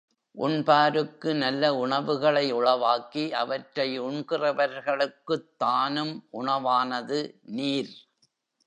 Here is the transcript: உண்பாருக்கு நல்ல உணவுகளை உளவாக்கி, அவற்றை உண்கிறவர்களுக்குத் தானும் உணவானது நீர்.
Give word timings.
உண்பாருக்கு 0.37 1.33
நல்ல 1.35 1.75
உணவுகளை 1.75 2.51
உளவாக்கி, 2.51 3.33
அவற்றை 3.33 3.99
உண்கிறவர்களுக்குத் 4.01 5.49
தானும் 5.57 6.27
உணவானது 6.33 7.19
நீர். 7.51 7.93